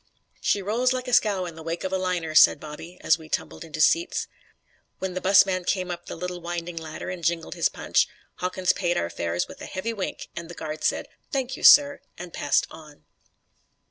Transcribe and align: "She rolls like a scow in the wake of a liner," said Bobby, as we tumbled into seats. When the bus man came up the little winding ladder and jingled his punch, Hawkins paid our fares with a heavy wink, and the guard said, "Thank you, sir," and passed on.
"She 0.41 0.63
rolls 0.63 0.93
like 0.93 1.07
a 1.07 1.13
scow 1.13 1.45
in 1.45 1.53
the 1.53 1.61
wake 1.61 1.83
of 1.83 1.93
a 1.93 1.97
liner," 1.99 2.33
said 2.33 2.59
Bobby, 2.59 2.97
as 3.01 3.19
we 3.19 3.29
tumbled 3.29 3.63
into 3.63 3.79
seats. 3.79 4.27
When 4.97 5.13
the 5.13 5.21
bus 5.21 5.45
man 5.45 5.63
came 5.63 5.91
up 5.91 6.07
the 6.07 6.15
little 6.15 6.41
winding 6.41 6.75
ladder 6.77 7.11
and 7.11 7.23
jingled 7.23 7.53
his 7.53 7.69
punch, 7.69 8.07
Hawkins 8.37 8.73
paid 8.73 8.97
our 8.97 9.11
fares 9.11 9.47
with 9.47 9.61
a 9.61 9.67
heavy 9.67 9.93
wink, 9.93 10.29
and 10.35 10.49
the 10.49 10.55
guard 10.55 10.83
said, 10.83 11.07
"Thank 11.31 11.55
you, 11.55 11.63
sir," 11.63 11.99
and 12.17 12.33
passed 12.33 12.65
on. 12.71 13.05